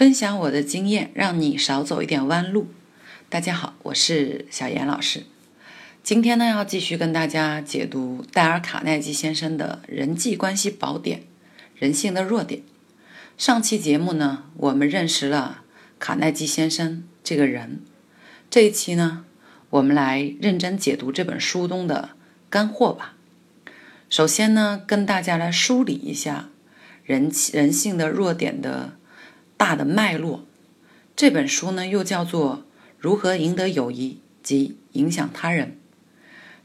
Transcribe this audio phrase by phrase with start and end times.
[0.00, 2.68] 分享我的经验，让你少走一点弯路。
[3.28, 5.24] 大家好，我是小严老师。
[6.02, 11.18] 今天呢，要继续跟大家解读戴尔·卡耐基先生的人际关系宝典
[11.78, 12.60] 《人性的弱点》。
[13.36, 15.64] 上期节目呢，我们认识了
[15.98, 17.82] 卡耐基先生这个人。
[18.48, 19.26] 这一期呢，
[19.68, 22.12] 我们来认真解读这本书中的
[22.48, 23.16] 干货吧。
[24.08, 26.48] 首先呢，跟大家来梳理一下
[27.04, 28.94] 人人性的弱点的
[29.60, 30.46] 大的脉络。
[31.14, 32.56] 这本书呢，又叫做
[32.98, 35.66] 《如何赢得友谊及影响他人》。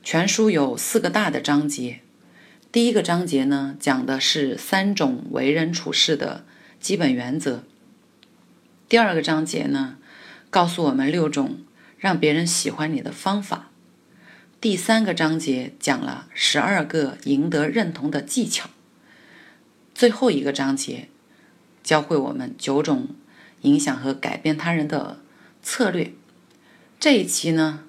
[0.02, 2.00] 全书有四个大的章节。
[2.72, 6.46] 第一个章节呢，讲的是三种为人处事的
[6.80, 7.66] 基本原则。
[8.88, 9.98] 第二个章节呢，
[10.50, 11.66] 告诉我们六种
[11.98, 13.72] 让别人喜欢你的方法。
[14.62, 18.70] 第三个章节讲了十二个赢得认同的技巧，
[19.94, 21.10] 最后一个章节
[21.86, 23.10] 教会我们九种
[23.62, 25.20] 影响和改变他人的
[25.62, 26.14] 策略。
[27.00, 27.84] 这一期呢，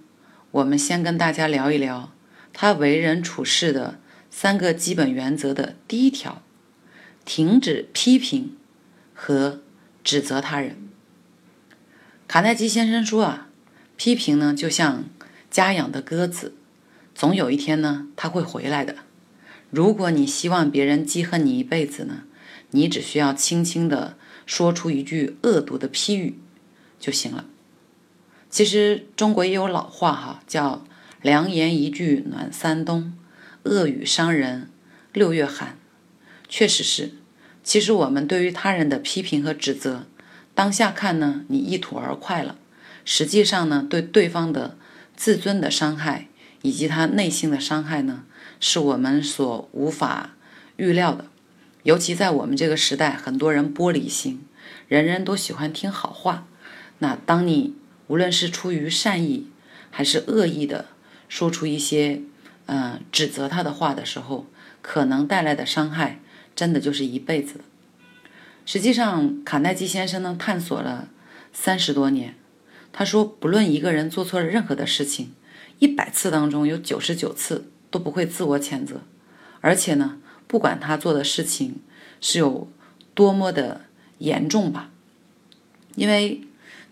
[0.50, 2.12] 我们先跟大家聊一聊
[2.52, 3.98] 他为人处事的
[4.30, 6.42] 三个基本原则的第一条：
[7.24, 8.54] 停止批评
[9.14, 9.62] 和
[10.04, 10.76] 指责他人。
[12.28, 13.48] 卡耐基先生说啊，
[13.96, 15.04] 批评呢就像
[15.50, 16.54] 家养的鸽子。
[17.14, 18.96] 总有一天呢，他会回来的。
[19.70, 22.24] 如果你希望别人记恨你一辈子呢，
[22.70, 26.38] 你只需要轻轻地说出一句恶毒的批语
[26.98, 27.46] 就行了。
[28.50, 30.84] 其实中国也有老话哈，叫
[31.22, 33.16] “良言一句暖三冬，
[33.64, 34.70] 恶语伤人
[35.12, 35.78] 六月寒”。
[36.48, 37.12] 确实是。
[37.62, 40.06] 其实我们对于他人的批评和指责，
[40.54, 42.56] 当下看呢，你一吐而快了；
[43.04, 44.76] 实际上呢，对对方的
[45.16, 46.28] 自尊的伤害。
[46.62, 48.24] 以及他内心的伤害呢，
[48.58, 50.30] 是我们所无法
[50.76, 51.26] 预料的。
[51.86, 54.44] 尤其在我们这个时代，很多人玻璃心，
[54.88, 56.48] 人人都喜欢听好话。
[56.98, 57.76] 那当你
[58.08, 59.46] 无论是出于善意
[59.92, 60.86] 还是恶意的
[61.28, 62.22] 说出一些
[62.66, 64.46] 嗯指责他的话的时候，
[64.82, 66.18] 可能带来的伤害
[66.56, 67.60] 真的就是一辈子的。
[68.64, 71.06] 实际上，卡耐基先生呢探索了
[71.52, 72.34] 三十多年，
[72.92, 75.32] 他说，不论一个人做错了任何的事情。
[75.78, 79.02] 一百次当中有九十九次都不会自我谴责，
[79.60, 81.76] 而且呢，不管他做的事情
[82.20, 82.68] 是有
[83.14, 83.82] 多么的
[84.18, 84.90] 严重吧，
[85.94, 86.42] 因为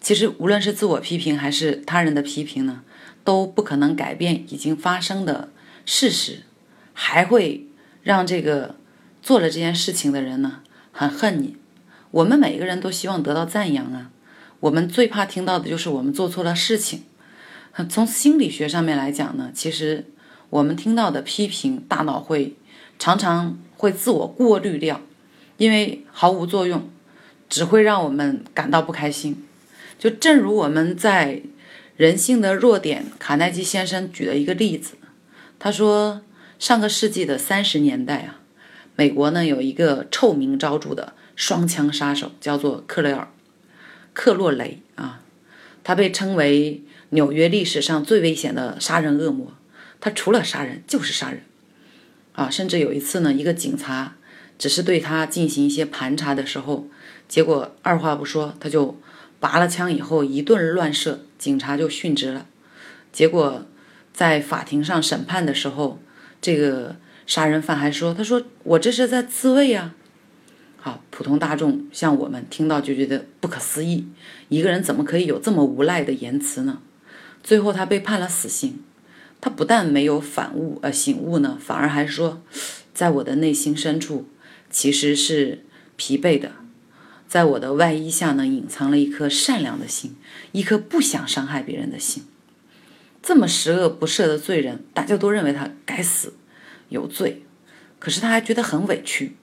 [0.01, 2.83] 其实无论是自我批评还是他人的批评呢，
[3.23, 5.51] 都不可能改变已经发生的
[5.87, 6.41] 事实，
[6.93, 7.67] 还会
[8.03, 8.77] 让这个
[9.23, 10.61] 做了这件事情的人呢
[10.93, 11.57] 很恨你。
[12.11, 14.11] 我们每个人都希望得到赞扬啊，
[14.61, 17.05] 我们最怕听到的就是我们做错了事情。
[17.89, 20.13] 从心理学上面来讲呢，其实
[20.51, 22.55] 我们听到的批评，大脑会
[22.99, 25.01] 常常会自我过滤掉，
[25.57, 26.89] 因为毫无作用，
[27.49, 29.45] 只会让我们感到不开心。
[29.99, 31.35] 就正如我们在
[31.97, 34.95] 《人性的弱点》卡耐基先生举的一个例子，
[35.59, 36.23] 他说，
[36.59, 38.41] 上个世纪的三十年代啊，
[38.97, 43.23] 美国呢有一个臭名昭著的双枪杀手，叫做克雷尔·
[44.13, 45.21] 克洛雷啊，
[45.83, 46.83] 他被称为。
[47.11, 49.53] 纽约历史上最危险的杀人恶魔，
[50.01, 51.45] 他除了杀人就是杀人，
[52.35, 54.17] 啊，甚至有一次呢，一个警察
[54.59, 56.89] 只是对他进行一些盘查的时候，
[57.29, 59.01] 结果二话不说，他就
[59.41, 62.47] 拔了枪以后一顿乱射，警察就殉职了。
[63.13, 63.67] 结果
[64.13, 66.01] 在法庭上审判的时候，
[66.41, 66.97] 这个
[67.27, 69.95] 杀人犯还说：“他说我这是在自卫呀。”
[70.77, 74.09] 好，普通大众像我们听到就觉得不可思议，
[74.49, 76.81] 一个人怎么可以有这么无赖的言辞呢？
[77.43, 78.83] 最后，他被判了死刑。
[79.45, 82.41] 他不但没有反悟，呃，醒悟呢，反而还说，
[82.95, 84.27] 在我的内心深处，
[84.71, 85.67] 其实是
[85.97, 86.53] 疲惫的，
[87.29, 90.17] 在我的外衣下呢，隐藏了一颗善良的心，
[90.53, 92.25] 一颗不想伤害别人的心。
[93.23, 96.33] 这么十恶不赦的罪人，大家都认为他该死，
[96.89, 97.43] 有罪，
[97.99, 99.37] 可是他还觉得很委屈。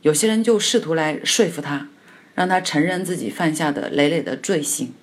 [0.00, 1.90] 有些人就试图来说服他，
[2.34, 4.94] 让他承认自己犯下的累累的罪行。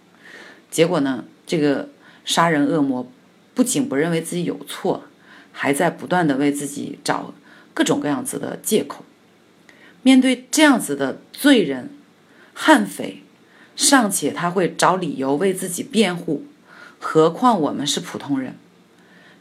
[0.71, 1.89] 结果呢，这个。
[2.23, 3.11] 杀人恶魔
[3.53, 5.03] 不仅不认为自己有错，
[5.51, 7.33] 还在不断的为自己找
[7.74, 9.03] 各种各样子的借口。
[10.03, 11.92] 面对这样子的罪人、
[12.53, 13.21] 悍匪，
[13.75, 16.45] 尚且他会找理由为自己辩护，
[17.00, 18.56] 何况我们是普通人？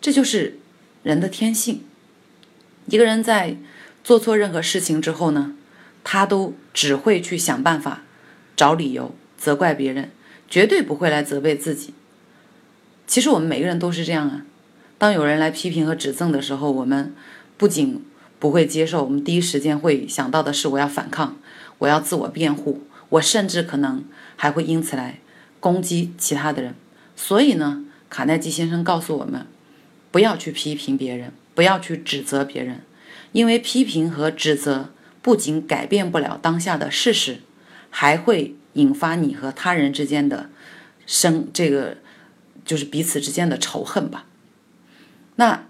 [0.01, 0.59] 这就是
[1.03, 1.83] 人的天性。
[2.87, 3.57] 一个人在
[4.03, 5.55] 做错任何事情之后呢，
[6.03, 8.03] 他都只会去想办法
[8.57, 10.11] 找理由责怪别人，
[10.49, 11.95] 绝对不会来责备自己。
[13.11, 14.47] 其实我们每个人都是这样啊。
[14.97, 17.13] 当有人来批评和指正的时候，我们
[17.57, 18.05] 不仅
[18.39, 21.37] 不会接受，我们第一时间会想到的是我要反抗，
[21.79, 24.05] 我要自我辩护，我甚至可能
[24.37, 25.19] 还会因此来
[25.59, 26.77] 攻击其他的人。
[27.17, 29.45] 所以呢，卡耐基先生告诉我们，
[30.13, 32.83] 不要去批评别人，不要去指责别人，
[33.33, 34.91] 因为批评和指责
[35.21, 37.41] 不仅改变不了当下的事实，
[37.91, 40.49] 还会引发你和他人之间的
[41.05, 41.97] 生这个
[42.71, 44.27] 就是彼此之间的仇恨吧。
[45.35, 45.67] 那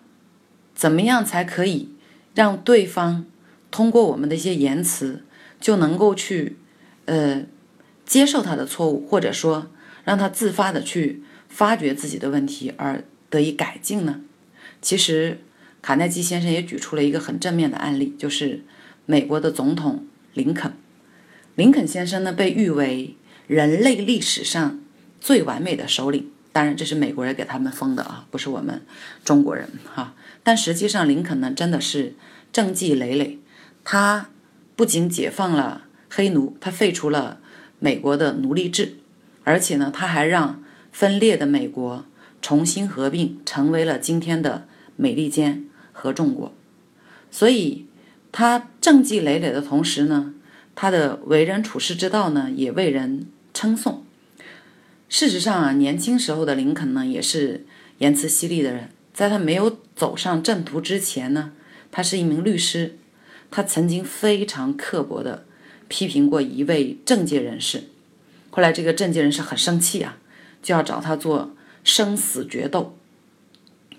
[0.74, 1.88] 怎么样才可以
[2.34, 3.24] 让对方
[3.70, 5.24] 通过我们的一些言辞
[5.58, 6.58] 就能够去
[7.06, 7.46] 呃
[8.04, 9.70] 接受他的错误，或者说
[10.04, 14.20] 让他自发的去发掘自己的问题而得以改进呢？
[14.82, 15.40] 其实
[15.80, 18.62] 卡耐基先生也举出了一个很正面的案例，就是
[19.06, 20.04] 美国的总统
[20.34, 20.74] 林肯。
[21.54, 24.80] 林肯先生呢被誉为人类历史上
[25.18, 26.30] 最完美的首领。
[26.52, 28.82] 当然，这是美国人给他们封的啊，不是我们
[29.24, 30.14] 中国人哈。
[30.42, 32.14] 但实际上，林肯呢真的是
[32.52, 33.38] 政绩累累。
[33.84, 34.28] 他
[34.74, 37.38] 不仅解放了黑奴，他废除了
[37.78, 38.96] 美国的奴隶制，
[39.44, 42.04] 而且呢，他还让分裂的美国
[42.42, 46.52] 重新合并，成为了今天的美利坚合众国。
[47.30, 47.86] 所以，
[48.32, 50.34] 他政绩累累的同时呢，
[50.74, 54.04] 他的为人处事之道呢，也为人称颂。
[55.10, 57.66] 事实上啊，年轻时候的林肯呢，也是
[57.98, 58.90] 言辞犀利的人。
[59.12, 61.52] 在他没有走上正途之前呢，
[61.90, 62.96] 他是一名律师。
[63.50, 65.44] 他曾经非常刻薄的
[65.88, 67.82] 批评过一位政界人士。
[68.50, 70.16] 后来这个政界人士很生气啊，
[70.62, 72.96] 就要找他做生死决斗。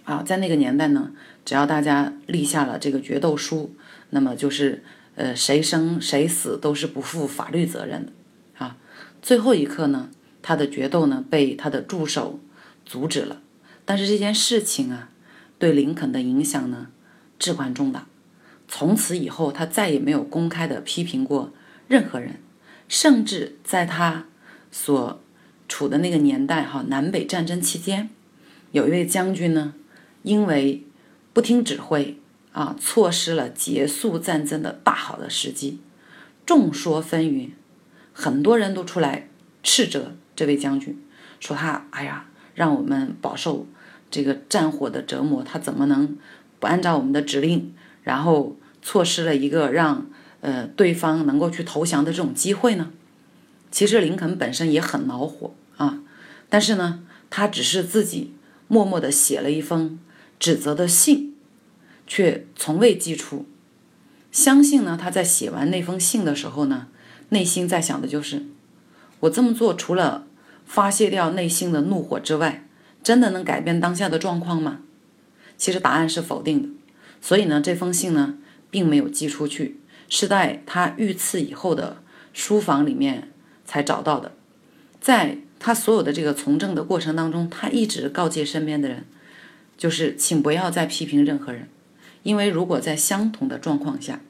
[0.06, 1.12] 啊，在那个年代呢，
[1.44, 3.76] 只要大家立下了这个决斗书，
[4.12, 4.82] 那么就是
[5.16, 8.14] 呃谁生谁死都是不负法律责任的。
[8.60, 8.78] 啊，
[9.22, 10.10] 最后一刻呢。
[10.42, 12.40] 他的决斗呢被他的助手
[12.86, 13.42] 阻止了，
[13.86, 15.10] 但是这件事情啊
[15.60, 16.88] 对林肯的影响呢
[17.38, 18.08] 至关重大。
[18.68, 21.52] 从此以后，他再也没有公开的批评过
[21.88, 22.40] 任何人，
[22.88, 24.28] 甚至在他
[24.72, 25.22] 所
[25.68, 28.10] 处的那个年代哈南北战争期间，
[28.72, 29.74] 有一位将军呢
[30.24, 30.84] 因为
[31.34, 32.18] 不听指挥
[32.54, 35.80] 啊，错失了结束战争的大好的时机，
[36.46, 37.52] 众说纷纭，
[38.14, 39.28] 很多人都出来
[39.62, 40.16] 斥责。
[40.36, 41.00] 这位将军
[41.40, 42.26] 说：“他哎呀，
[42.56, 43.68] 让我们饱受
[44.10, 46.18] 这个战火的折磨，他怎么能
[46.60, 47.74] 不按照我们的指令，
[48.04, 50.08] 然后错失了一个让
[50.42, 52.92] 呃对方能够去投降的这种机会呢？”
[53.72, 56.02] 其实林肯本身也很恼火啊，
[56.50, 58.34] 但是呢，他只是自己
[58.68, 59.98] 默默的写了一封
[60.38, 61.36] 指责的信，
[62.06, 63.46] 却从未寄出。
[64.30, 66.88] 相信呢，他在写完那封信的时候呢，
[67.30, 68.46] 内心在想的就是
[69.22, 70.28] 我这么做除了。
[70.64, 72.66] 发泄掉内心的怒火之外，
[73.04, 74.80] 真的能改变当下的状况吗？
[75.58, 76.70] 其实答案是否定的。
[77.20, 78.36] 所以呢，这封信呢，
[78.70, 81.98] 并没有寄出去，是在他遇刺以后的
[82.32, 83.34] 书房里面
[83.66, 84.32] 才找到的。
[85.02, 89.04] 在他所有的这个从政的过程当中，他一直告诫身边的人，
[89.78, 91.68] 就是请不要再批评任何人，
[92.24, 94.22] 因为如果在相同的状况下，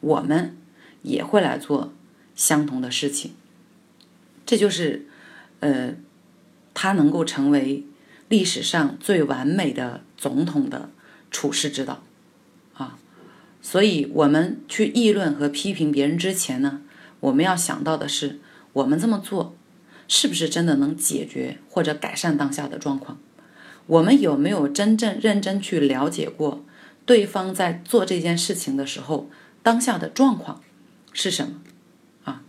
[0.00, 0.56] 我们
[1.02, 1.92] 也会来做
[2.34, 3.32] 相同的事情。
[4.50, 5.06] 这就是。
[5.62, 5.94] 呃，
[6.72, 7.84] 他能够成为
[8.30, 10.88] 历史上最完美的总统的
[11.30, 12.02] 处世之道
[12.72, 12.96] 啊！
[13.60, 16.80] 所以，我们去议论和批评别人之前呢，
[17.20, 18.38] 我们要想到的是，
[18.72, 19.54] 我们这么做
[20.08, 23.18] 是不是真的能解决或者改善当下的状况？
[23.86, 26.64] 我们有没有真正认真去了解过
[27.04, 29.28] 对方在做这件事情的时候
[29.62, 30.62] 当下的状况
[31.12, 31.60] 是什么？
[32.24, 32.42] 啊，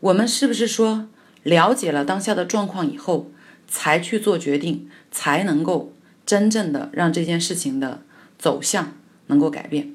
[0.00, 1.08] 我们是不是说？
[1.42, 3.30] 了解了当下的状况以后，
[3.66, 5.92] 才去做决定，才能够
[6.24, 8.02] 真正的让这件事情的
[8.38, 8.96] 走向
[9.26, 9.94] 能够改变。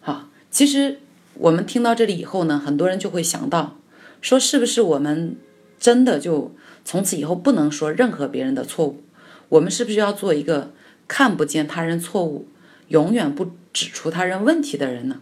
[0.00, 1.00] 好，其实
[1.34, 3.78] 我们听到这里以后呢，很多人就会想到，
[4.20, 5.36] 说是不是我们
[5.78, 9.02] 真的就从此以后不能说任何别人的错误？
[9.48, 10.72] 我们是不是要做一个
[11.08, 12.46] 看不见他人错误，
[12.88, 15.20] 永远不指出他人问题的人呢？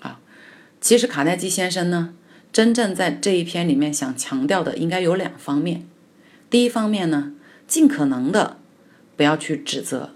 [0.00, 0.20] 啊，
[0.80, 2.14] 其实卡耐基先生呢。
[2.52, 5.86] 真正在这一篇里面想强调的应该有两方面。
[6.48, 7.32] 第一方面呢，
[7.66, 8.58] 尽可能的
[9.16, 10.10] 不要去指责；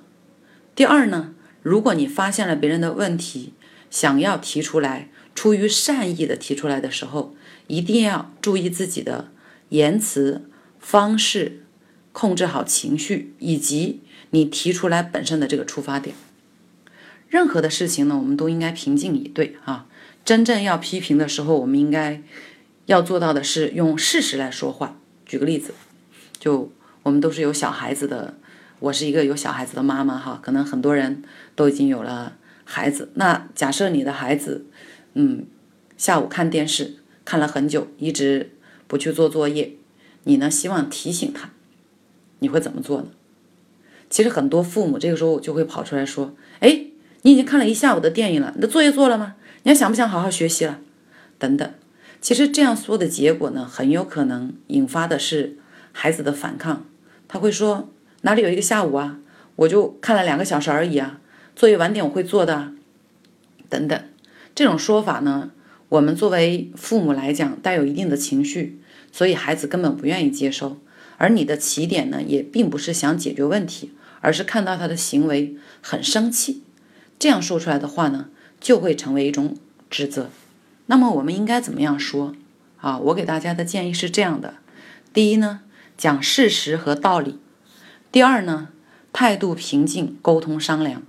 [0.75, 3.53] 第二呢，如果你发现了别人的问题，
[3.89, 7.37] 想要提出来，出于善意的提出来的时候，
[7.69, 9.31] 一定要注意自己的
[9.69, 10.51] 言辞
[10.81, 11.63] 方式，
[12.13, 14.01] 控制好情绪，以及
[14.31, 16.17] 你提出来本身的这个出发点。
[17.29, 19.87] 任何的事情呢，我们都应该平静以对啊。
[20.25, 22.23] 真正要批评的时候，我们应该
[22.87, 24.99] 要做到的是用事实来说话。
[25.27, 25.75] 举个例子，
[26.39, 28.35] 就我们都是有小孩子的，
[28.79, 31.23] 我是一个有小孩子的妈妈哈，可能很多人
[31.55, 33.11] 都已经有了孩子。
[33.15, 34.67] 那假设你的孩子，
[35.13, 35.47] 嗯，
[35.97, 38.53] 下午看电视看了很久，一直
[38.87, 39.75] 不去做作业，
[40.25, 41.51] 你呢希望提醒他，
[42.39, 43.09] 你会怎么做呢？
[44.09, 46.87] 其实很多父母这个时候就会跑出来说：“哎，
[47.25, 49.37] 你已经看了一下午的电影了，你的作业做了吗？
[49.63, 50.81] 你还想不想好好学习了？”
[51.41, 51.69] 等等。
[52.21, 55.57] 其实这样说的结果呢，很有可能引发的是
[55.93, 56.87] 孩子的反抗。
[57.27, 57.89] 他会说
[58.23, 59.21] ：“哪里有一个下午啊？
[59.57, 61.21] 我就看了两个小时而已啊！
[61.57, 62.73] 作业晚点我会做的。”
[63.71, 63.99] 等等。
[64.55, 65.53] 这种说法呢，
[65.89, 70.79] 我们作为父母来讲，带有一定的情绪，所以孩子根本不愿意接收。
[71.17, 76.64] 而你的起点呢，也并不是想解决问题，而是看到他的行为很生气。
[77.19, 78.29] 这样说出来的话呢，
[78.61, 79.57] 就会成为一种
[79.89, 80.31] 指责。
[80.87, 82.35] 那么我们应该怎么样说
[82.81, 82.99] 啊？
[82.99, 84.55] 我给大家的建议是这样的：
[85.13, 85.61] 第一呢，
[85.97, 87.39] 讲事实和道理；
[88.13, 88.69] 第二呢，
[89.13, 91.03] 态度平静，沟通商量。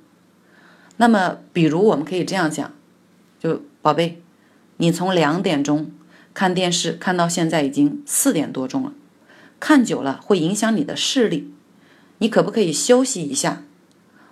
[0.98, 2.72] 那么，比如我们可以这样讲，
[3.38, 4.22] 就宝贝，
[4.78, 5.92] 你从两点钟
[6.34, 8.94] 看电视看到现在已经四点多钟了，
[9.60, 11.52] 看久了会影响你的视力，
[12.20, 13.64] 你可不可以休息一下，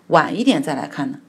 [0.07, 1.19] 晚一点再来看呢？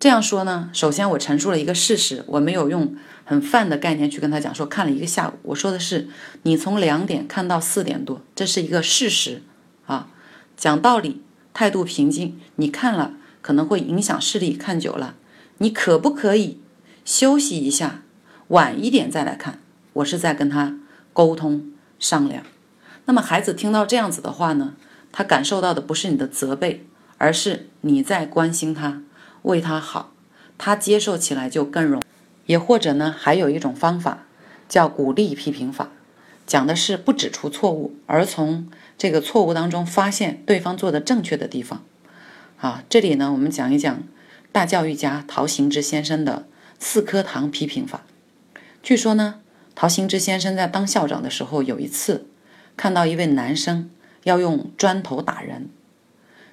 [0.00, 5.32] 这样说呢，首先我陈述了一个事实，我没有用很泛的概念去跟他讲说看了一个下午。
[5.42, 6.08] 我说的是
[6.44, 9.42] 你从两点看到四点多，这是一个事实
[9.86, 10.08] 啊。
[10.56, 12.38] 讲道理，态度平静。
[12.56, 15.16] 你看了可能会影响视力，看久了，
[15.58, 16.60] 你可不可以
[17.04, 18.02] 休息一下，
[18.48, 19.60] 晚一点再来看？
[19.94, 20.78] 我是在跟他
[21.12, 22.44] 沟通商量。
[23.06, 24.74] 那么孩子听到这样子的话呢，
[25.10, 26.86] 他感受到的不是你的责备，
[27.16, 29.02] 而是你在关心他。
[29.42, 30.12] 为他好，
[30.56, 32.02] 他接受起来就更容。
[32.46, 34.26] 也或者呢，还有一种方法
[34.68, 35.90] 叫鼓励批评法，
[36.46, 41.84] 讲的是不指出错误，而从这个错误当中发现对方做的正确的地方。
[42.58, 44.02] 啊，这里呢，我们讲一讲
[44.50, 46.46] 大教育家陶行知先生的
[46.78, 48.04] 四颗糖批评法。
[48.82, 49.40] 据说呢，
[49.74, 52.26] 陶行知先生在当校长的时候，有一次
[52.76, 53.90] 看到一位男生
[54.24, 55.68] 要用砖头打人，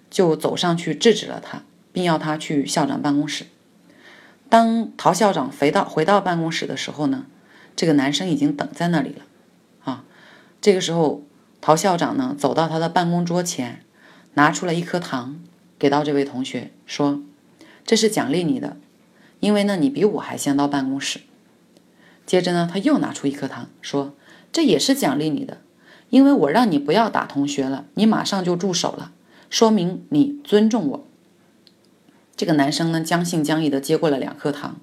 [0.10, 1.64] 就走上去制止了他。
[1.96, 3.46] 并要他去校长办公室。
[4.50, 7.26] 当陶校长回到回到办公室的时候呢，
[7.74, 9.24] 这个男生已经等在那里了。
[9.86, 10.04] 啊，
[10.60, 11.24] 这个时候
[11.62, 13.82] 陶校长呢走到他的办公桌前，
[14.34, 15.40] 拿出了一颗糖
[15.80, 17.24] 给到这位同学，说
[17.86, 18.76] ：“这是奖励你的，
[19.40, 21.22] 因为呢你比我还先到办公室。”
[22.28, 24.14] 接着呢他又拿出一颗糖，说
[24.52, 25.60] ：“这也是奖励你的，
[26.10, 29.14] 因为我让你不要打同学了，你马上就住手了，
[29.50, 31.08] 说明你尊重我。”
[32.38, 34.76] 这个男生呢，将信将疑的接过了两颗糖。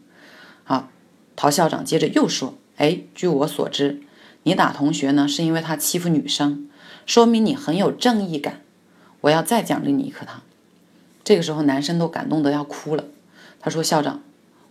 [0.64, 0.88] 好，
[1.36, 4.00] 陶校长接着又说：“哎，据我所知，
[4.44, 6.70] 你打同学呢，是因为他欺负女生，
[7.04, 8.62] 说明你很有正义感。
[9.22, 10.40] 我要再奖励你一颗糖。”
[11.22, 13.04] 这个时候，男生都感动得要哭了。
[13.60, 14.22] 他说：“校长，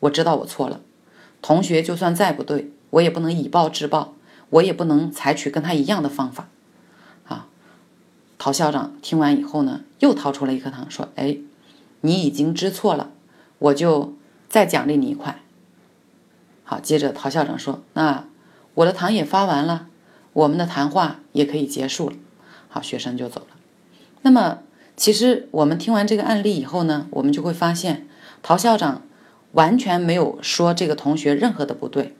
[0.02, 0.82] 我知道我错了。
[1.42, 4.16] 同学就算再不对，我也不能以暴制暴，
[4.50, 6.48] 我也不能采取跟他一样的方法。”
[7.30, 7.46] 啊，
[8.40, 11.38] 陶校长听完以后呢，又掏出了一颗糖，说：“哎。”
[12.01, 13.12] 你已经知错了，
[13.60, 14.13] 我就
[14.50, 15.39] 再奖励你一块。
[16.63, 18.25] 好，接着陶校长说：“那
[18.75, 19.88] 我的糖也发完了，
[20.34, 22.15] 我们的谈话也可以结束了。”
[22.70, 23.48] 好，学生就走了。
[24.22, 24.60] 那么，
[24.96, 28.08] 其实我们听完这个案例以后呢，我们就会发现，
[28.41, 29.01] 陶校长
[29.51, 32.15] 完全没有说这个同学任何的不对，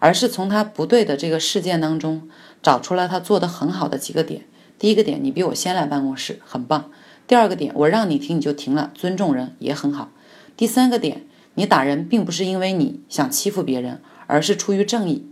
[0.00, 2.28] 而是从他不对的这个事件当中
[2.60, 4.44] 找出了他做的很好的几个点。
[4.78, 6.90] 第一个点，你比我先来办公室，很棒。
[7.28, 10.10] 第二个点，我让你停你就停了，尊重人也很好。
[10.56, 15.26] 第三个点，你打人并不是因为你想欺负别人，而是出于正义。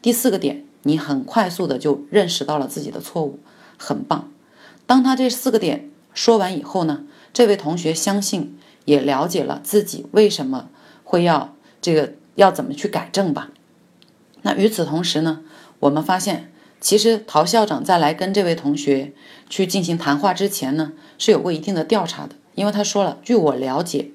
[0.00, 3.38] 第四个点，你很快速的就认识到了自己的错误，
[3.76, 4.30] 很棒。
[4.86, 7.04] 当他这四个点说完以后呢，
[7.34, 10.70] 这位同学相信也了解了自己为什么
[11.04, 13.50] 会要这个要怎么去改正吧。
[14.40, 15.42] 那与此同时呢，
[15.80, 16.48] 我们发现。
[16.82, 19.12] 其实陶校长在来跟这位同学
[19.48, 22.34] 去进行谈话之前呢，是有过一定的调查的。
[22.56, 24.10] 因为他说了，据我了解，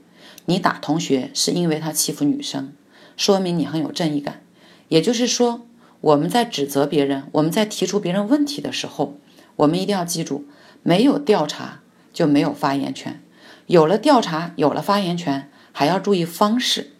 [0.45, 2.73] 你打同学是因为他欺负女生，
[3.15, 4.41] 说明你很有正义感。
[4.89, 5.65] 也就是说，
[6.01, 9.17] 我们在指责别人，我们在提出别人问题的时候，
[9.55, 10.45] 我们一定要记住，
[10.83, 11.79] 没有调查
[12.11, 13.23] 就没有发言权，
[13.67, 16.91] 有了调查，有了发言权，还要注意方式。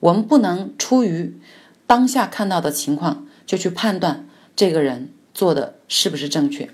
[0.00, 1.38] 我们不能出于
[1.86, 4.26] 当下看到的情况就去判断。
[4.60, 6.68] 这个人做的是不是正确？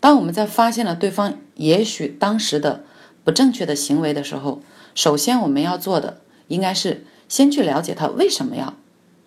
[0.00, 2.84] 当我们在发现了对方也许当时的
[3.22, 4.62] 不正确的行为的时候，
[4.94, 8.78] 首先我们要做的应该是先去了解他为什么要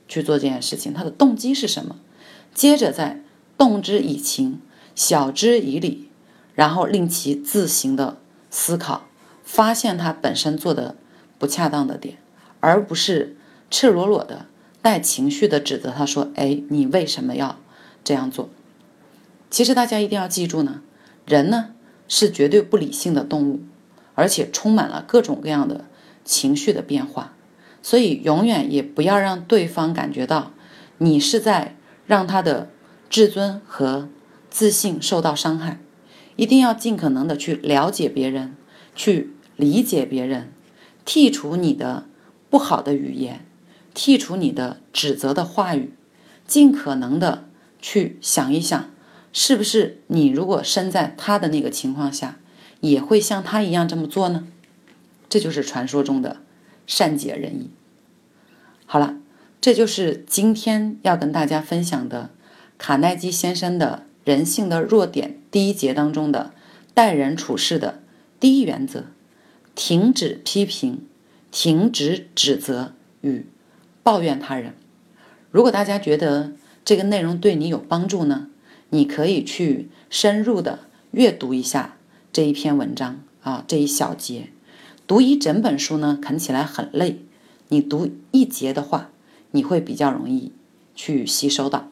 [0.07, 1.97] 去做这件事情，他的动机是什么，
[2.55, 3.21] 接着再
[3.55, 4.61] 动之以情，
[4.95, 6.09] 晓之以理，
[6.55, 8.17] 然后令其自行的
[8.49, 9.05] 思考，
[9.43, 10.95] 发现他本身做的
[11.37, 12.17] 不恰当的点，
[12.61, 13.37] 而不是
[13.69, 14.47] 赤裸裸的
[14.81, 17.59] 带情绪的指责他说：“哎，你为什么要？”
[18.05, 18.49] 这样做。
[19.49, 20.81] 其实大家一定要记住呢，
[21.25, 21.71] 人呢
[22.07, 23.63] 是绝对不理性的动物，
[24.13, 25.85] 而且充满了各种各样的
[26.23, 27.33] 情绪的变化，
[27.81, 30.53] 所以永远也不要让对方感觉到
[30.99, 32.69] 你是在让他的
[33.09, 34.09] 自尊和
[34.49, 35.79] 自信受到伤害。
[36.35, 38.57] 一定要尽可能的去了解别人，
[38.93, 40.51] 去理解别人，
[41.05, 42.05] 剔除你的
[42.49, 43.45] 不好的语言，
[43.93, 45.93] 剔除你的指责的话语，
[46.45, 47.45] 尽可能的
[47.87, 48.89] 去想一想，
[49.31, 52.39] 是不是你如果身在他的那个情况下，
[52.81, 54.47] 也会像他一样这么做呢？
[55.29, 56.37] 这就是传说中的
[56.87, 57.69] 善解人意。
[58.87, 59.17] 好了，
[59.61, 62.31] 这就是今天要跟大家分享的
[62.79, 64.07] 卡耐基先生的。
[64.25, 66.51] 人性的弱点第一节当中的
[66.95, 68.01] 待人处事的
[68.39, 69.03] 第一原则：
[69.75, 71.05] 停止批评，
[71.51, 73.45] 停止指责与
[74.01, 74.73] 抱怨他人。
[75.51, 76.53] 如果大家觉得
[76.85, 78.47] 这个内容对你有帮助呢，
[78.91, 80.79] 你可以去深入的
[81.11, 81.97] 阅读一下
[82.31, 84.49] 这一篇文章啊，这一小节。
[85.05, 87.19] 读一整本书呢，啃起来很累，
[87.67, 89.09] 你读一节的话，
[89.51, 90.51] 你会比较容易
[90.95, 91.89] 去吸收到。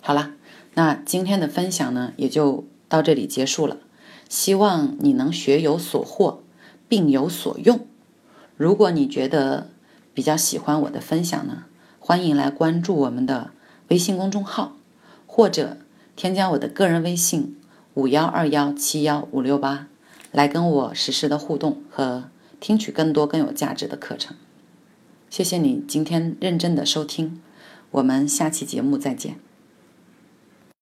[0.00, 0.32] 好了。
[0.74, 3.76] 那今天的分享呢，也就到这里结束了。
[4.30, 6.42] 希望你能学有所获，
[6.88, 7.86] 并有所用。
[8.56, 9.68] 如果你觉得
[10.14, 11.64] 比较喜欢我的分享呢，
[11.98, 13.50] 欢迎来关注我们的
[13.92, 14.74] 微信公众号，
[15.26, 15.76] 或者
[16.16, 17.58] 添加我的个人微信
[17.92, 19.86] 五幺二幺七幺五六八，
[20.30, 24.34] 来跟我实时的互动和听取更多更有价值的课程。
[25.28, 27.42] 谢谢你今天认真的收听，
[27.90, 29.51] 我们下期节目再见。